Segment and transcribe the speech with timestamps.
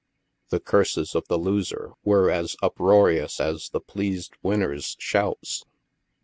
[0.49, 5.63] The curses of the losers were as uproarious as the pleased winners' shouts.